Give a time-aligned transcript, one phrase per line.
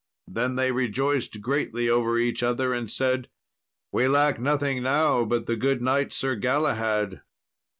[0.27, 3.29] Then they rejoiced greatly over each other, and said,
[3.91, 7.21] "We lack nothing now but the good knight Sir Galahad."